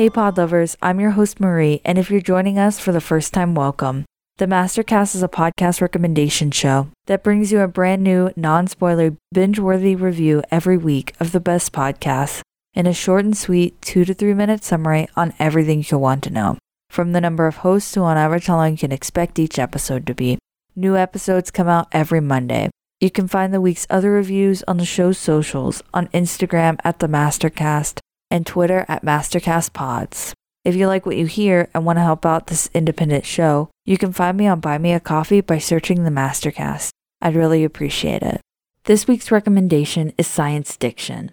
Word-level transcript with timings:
Hey, 0.00 0.08
pod 0.08 0.38
lovers, 0.38 0.78
I'm 0.80 0.98
your 0.98 1.10
host, 1.10 1.40
Marie, 1.40 1.82
and 1.84 1.98
if 1.98 2.10
you're 2.10 2.22
joining 2.22 2.58
us 2.58 2.78
for 2.78 2.90
the 2.90 3.02
first 3.02 3.34
time, 3.34 3.54
welcome. 3.54 4.06
The 4.38 4.46
Mastercast 4.46 5.14
is 5.14 5.22
a 5.22 5.28
podcast 5.28 5.82
recommendation 5.82 6.50
show 6.52 6.88
that 7.04 7.22
brings 7.22 7.52
you 7.52 7.60
a 7.60 7.68
brand 7.68 8.02
new, 8.02 8.30
non 8.34 8.66
spoiler, 8.66 9.14
binge 9.30 9.58
worthy 9.58 9.94
review 9.94 10.42
every 10.50 10.78
week 10.78 11.14
of 11.20 11.32
the 11.32 11.38
best 11.38 11.74
podcasts 11.74 12.40
in 12.72 12.86
a 12.86 12.94
short 12.94 13.26
and 13.26 13.36
sweet 13.36 13.78
two 13.82 14.06
to 14.06 14.14
three 14.14 14.32
minute 14.32 14.64
summary 14.64 15.06
on 15.16 15.34
everything 15.38 15.84
you'll 15.86 16.00
want 16.00 16.24
to 16.24 16.30
know, 16.30 16.56
from 16.88 17.12
the 17.12 17.20
number 17.20 17.46
of 17.46 17.56
hosts 17.56 17.92
to 17.92 18.00
on 18.00 18.16
average 18.16 18.46
how 18.46 18.56
long 18.56 18.70
you 18.70 18.78
can 18.78 18.92
expect 18.92 19.38
each 19.38 19.58
episode 19.58 20.06
to 20.06 20.14
be. 20.14 20.38
New 20.74 20.96
episodes 20.96 21.50
come 21.50 21.68
out 21.68 21.88
every 21.92 22.22
Monday. 22.22 22.70
You 23.00 23.10
can 23.10 23.28
find 23.28 23.52
the 23.52 23.60
week's 23.60 23.86
other 23.90 24.12
reviews 24.12 24.62
on 24.66 24.78
the 24.78 24.86
show's 24.86 25.18
socials 25.18 25.82
on 25.92 26.08
Instagram 26.08 26.78
at 26.84 27.00
the 27.00 27.06
Mastercast 27.06 27.98
and 28.30 28.46
Twitter 28.46 28.84
at 28.88 29.04
MastercastPods. 29.04 30.32
If 30.64 30.76
you 30.76 30.86
like 30.86 31.06
what 31.06 31.16
you 31.16 31.26
hear 31.26 31.68
and 31.72 31.84
want 31.84 31.96
to 31.96 32.02
help 32.02 32.26
out 32.26 32.46
this 32.46 32.68
independent 32.74 33.24
show, 33.24 33.70
you 33.86 33.96
can 33.96 34.12
find 34.12 34.36
me 34.36 34.46
on 34.46 34.60
Buy 34.60 34.78
Me 34.78 34.92
a 34.92 35.00
Coffee 35.00 35.40
by 35.40 35.58
searching 35.58 36.04
the 36.04 36.10
Mastercast. 36.10 36.90
I'd 37.22 37.34
really 37.34 37.64
appreciate 37.64 38.22
it. 38.22 38.40
This 38.84 39.06
week's 39.06 39.30
recommendation 39.30 40.12
is 40.18 40.26
Science 40.26 40.76
Diction. 40.76 41.30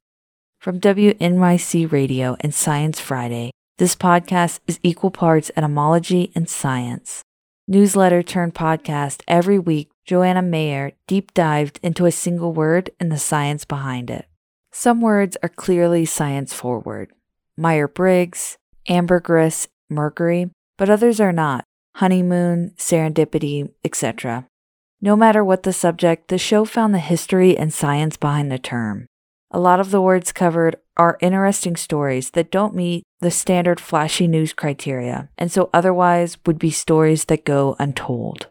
From 0.59 0.79
WNYC 0.79 1.91
Radio 1.91 2.35
and 2.39 2.53
Science 2.53 2.99
Friday, 2.99 3.51
this 3.77 3.95
podcast 3.95 4.59
is 4.65 4.79
equal 4.81 5.11
parts 5.11 5.51
etymology 5.55 6.31
and 6.33 6.49
science. 6.49 7.21
Newsletter 7.67 8.23
turned 8.23 8.55
podcast 8.55 9.21
every 9.27 9.59
week, 9.59 9.89
Johanna 10.05 10.41
Mayer 10.41 10.93
deep 11.05 11.33
dived 11.33 11.79
into 11.83 12.05
a 12.05 12.11
single 12.11 12.53
word 12.53 12.89
and 12.99 13.11
the 13.11 13.17
science 13.17 13.65
behind 13.65 14.09
it. 14.09 14.25
Some 14.71 15.01
words 15.01 15.37
are 15.41 15.49
clearly 15.49 16.05
science 16.05 16.53
forward 16.53 17.11
Myers 17.57 17.89
Briggs, 17.93 18.57
ambergris, 18.87 19.67
mercury, 19.89 20.51
but 20.77 20.89
others 20.89 21.19
are 21.19 21.33
not 21.33 21.65
honeymoon, 21.95 22.73
serendipity, 22.77 23.71
etc. 23.83 24.47
No 25.01 25.15
matter 25.15 25.43
what 25.43 25.63
the 25.63 25.73
subject, 25.73 26.27
the 26.27 26.37
show 26.37 26.63
found 26.63 26.93
the 26.93 26.99
history 26.99 27.57
and 27.57 27.73
science 27.73 28.17
behind 28.17 28.51
the 28.51 28.59
term. 28.59 29.07
A 29.49 29.59
lot 29.59 29.79
of 29.79 29.89
the 29.89 30.01
words 30.01 30.31
covered 30.31 30.75
are 30.95 31.17
interesting 31.21 31.75
stories 31.75 32.31
that 32.31 32.51
don't 32.51 32.75
meet 32.75 33.03
the 33.19 33.31
standard 33.31 33.79
flashy 33.79 34.27
news 34.27 34.53
criteria, 34.53 35.29
and 35.37 35.51
so 35.51 35.69
otherwise 35.73 36.37
would 36.45 36.59
be 36.59 36.69
stories 36.69 37.25
that 37.25 37.45
go 37.45 37.75
untold. 37.79 38.47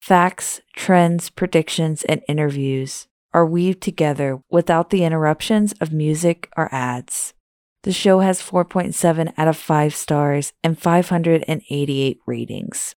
Facts, 0.00 0.60
trends, 0.76 1.30
predictions, 1.30 2.04
and 2.04 2.22
interviews 2.28 3.08
are 3.34 3.44
weaved 3.44 3.82
together 3.82 4.40
without 4.48 4.88
the 4.88 5.04
interruptions 5.04 5.74
of 5.80 5.92
music 5.92 6.48
or 6.56 6.72
ads. 6.72 7.34
The 7.82 7.92
show 7.92 8.20
has 8.20 8.40
4.7 8.40 9.34
out 9.36 9.48
of 9.48 9.56
5 9.58 9.94
stars 9.94 10.54
and 10.62 10.78
588 10.78 12.18
ratings. 12.26 12.94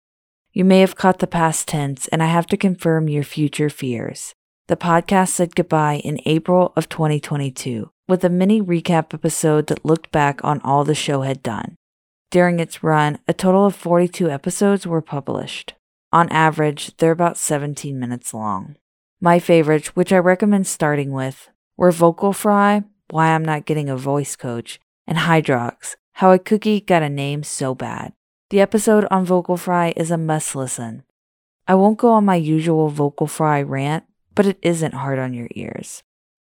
You 0.53 0.63
may 0.63 0.81
have 0.81 0.95
caught 0.95 1.19
the 1.19 1.27
past 1.27 1.67
tense, 1.67 2.07
and 2.09 2.21
I 2.21 2.27
have 2.27 2.45
to 2.47 2.57
confirm 2.57 3.09
your 3.09 3.23
future 3.23 3.69
fears. 3.69 4.35
The 4.67 4.77
podcast 4.77 5.29
said 5.29 5.55
goodbye 5.55 6.01
in 6.03 6.19
April 6.25 6.71
of 6.75 6.87
2022 6.89 7.89
with 8.07 8.23
a 8.23 8.29
mini 8.29 8.61
recap 8.61 9.13
episode 9.13 9.67
that 9.67 9.85
looked 9.85 10.11
back 10.11 10.43
on 10.43 10.61
all 10.61 10.83
the 10.83 10.95
show 10.95 11.21
had 11.21 11.41
done. 11.41 11.75
During 12.29 12.59
its 12.59 12.83
run, 12.83 13.19
a 13.27 13.33
total 13.33 13.65
of 13.65 13.75
42 13.75 14.29
episodes 14.29 14.85
were 14.85 15.01
published. 15.01 15.73
On 16.11 16.29
average, 16.29 16.95
they're 16.97 17.11
about 17.11 17.37
17 17.37 17.99
minutes 17.99 18.33
long. 18.33 18.75
My 19.25 19.39
favorites, 19.39 19.95
which 19.95 20.13
I 20.13 20.19
recommend 20.19 20.67
starting 20.67 21.11
with, 21.11 21.49
were 21.77 21.91
Vocal 21.91 22.31
Fry, 22.31 22.83
Why 23.09 23.29
I'm 23.29 23.43
Not 23.43 23.65
Getting 23.65 23.89
a 23.89 23.97
Voice 23.97 24.35
Coach, 24.35 24.79
and 25.07 25.17
Hydrox, 25.17 25.95
How 26.11 26.31
a 26.31 26.37
Cookie 26.37 26.79
Got 26.79 27.01
a 27.01 27.09
Name 27.09 27.41
So 27.41 27.73
Bad. 27.73 28.13
The 28.51 28.61
episode 28.61 29.07
on 29.09 29.25
Vocal 29.25 29.57
Fry 29.57 29.95
is 29.97 30.11
a 30.11 30.17
must 30.19 30.55
listen. 30.55 31.01
I 31.67 31.73
won't 31.73 31.97
go 31.97 32.11
on 32.11 32.23
my 32.23 32.35
usual 32.35 32.89
Vocal 32.89 33.25
Fry 33.25 33.63
rant, 33.63 34.03
but 34.35 34.45
it 34.45 34.59
isn't 34.61 34.93
hard 34.93 35.17
on 35.17 35.33
your 35.33 35.47
ears. 35.55 36.03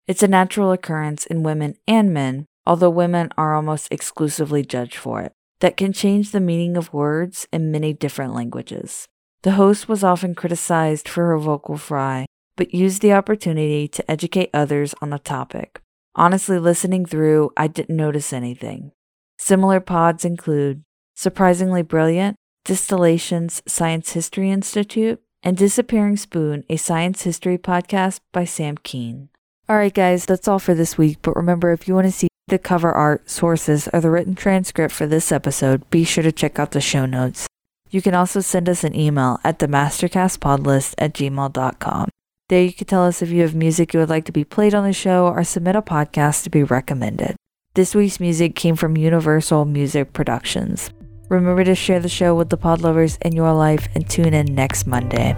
It's 0.06 0.22
a 0.22 0.28
natural 0.28 0.71
occurrence 0.71 1.27
in 1.27 1.43
women 1.43 1.75
and 1.88 2.15
men, 2.15 2.47
although 2.65 2.91
women 2.91 3.31
are 3.37 3.56
almost 3.56 3.91
exclusively 3.91 4.65
judged 4.65 4.94
for 4.94 5.21
it, 5.22 5.33
that 5.59 5.77
can 5.77 5.93
change 5.93 6.31
the 6.31 6.38
meaning 6.38 6.77
of 6.77 6.94
words 6.94 7.49
in 7.53 7.72
many 7.72 7.93
different 7.93 8.34
languages. 8.34 9.09
The 9.43 9.59
host 9.59 9.88
was 9.88 10.05
often 10.05 10.37
criticized 10.37 11.09
for 11.09 11.27
her 11.27 11.38
vocal 11.38 11.77
fry, 11.77 12.27
but 12.59 12.75
used 12.75 13.01
the 13.01 13.15
opportunity 13.15 13.89
to 13.89 14.11
educate 14.11 14.51
others 14.53 14.95
on 15.01 15.09
the 15.09 15.19
topic. 15.19 15.81
Honestly, 16.15 16.59
listening 16.59 17.07
through, 17.07 17.51
I 17.57 17.69
didn't 17.69 17.97
notice 17.97 18.33
anything. 18.33 18.91
Similar 19.39 19.79
pods 19.79 20.25
include 20.25 20.83
Surprisingly 21.15 21.83
Brilliant, 21.83 22.37
Distillation's 22.65 23.63
Science 23.67 24.13
History 24.13 24.51
Institute, 24.51 25.23
and 25.45 25.57
Disappearing 25.57 26.17
Spoon, 26.17 26.65
a 26.69 26.77
science 26.77 27.23
history 27.23 27.57
podcast 27.57 28.21
by 28.33 28.45
Sam 28.45 28.77
Kean. 28.77 29.29
All 29.69 29.77
right, 29.77 29.95
guys, 29.95 30.27
that's 30.27 30.49
all 30.49 30.59
for 30.59 30.75
this 30.75 30.99
week. 30.99 31.19
But 31.23 31.37
remember, 31.37 31.73
if 31.73 31.87
you 31.87 31.95
want 31.95 32.07
to 32.07 32.13
see 32.13 32.27
the 32.49 32.59
cover 32.59 32.91
art, 32.91 33.31
sources, 33.31 33.89
or 33.93 34.01
the 34.01 34.11
written 34.11 34.35
transcript 34.35 34.93
for 34.93 35.07
this 35.07 35.31
episode, 35.31 35.89
be 35.91 36.03
sure 36.03 36.25
to 36.25 36.33
check 36.33 36.59
out 36.59 36.73
the 36.73 36.81
show 36.81 37.07
notes. 37.07 37.47
You 37.91 38.03
can 38.03 38.15
also 38.15 38.41
send 38.41 38.69
us 38.69 38.83
an 38.83 38.97
email 38.97 39.39
at 39.45 39.61
the 39.61 39.69
mastercastpodlist 39.69 40.95
at 40.99 41.15
gmail.com. 41.15 42.09
There 42.49 42.63
you 42.63 42.73
can 42.73 42.87
tell 42.87 43.05
us 43.05 43.21
if 43.21 43.29
you 43.29 43.43
have 43.43 43.55
music 43.55 43.93
you 43.93 44.01
would 44.01 44.09
like 44.09 44.25
to 44.25 44.33
be 44.33 44.43
played 44.43 44.75
on 44.75 44.85
the 44.85 44.93
show 44.95 45.27
or 45.27 45.45
submit 45.45 45.77
a 45.77 45.83
podcast 45.83 46.45
to 46.45 46.51
be 46.51 46.63
recommended. 46.63 47.37
This 47.75 47.95
week's 47.95 48.21
music 48.21 48.55
came 48.55 48.75
from 48.75 48.97
Universal 48.97 49.67
Music 49.67 50.15
Productions. 50.15 50.91
Remember 51.29 51.63
to 51.63 51.75
share 51.75 52.01
the 52.01 52.09
show 52.09 52.35
with 52.35 52.49
the 52.49 52.57
pod 52.57 52.81
lovers 52.81 53.19
in 53.21 53.37
your 53.37 53.53
life 53.53 53.87
and 53.95 54.09
tune 54.09 54.33
in 54.33 54.55
next 54.55 54.87
Monday. 54.87 55.37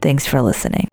Thanks 0.00 0.24
for 0.24 0.40
listening. 0.40 0.86